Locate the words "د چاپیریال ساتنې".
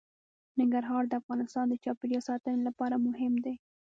1.69-2.61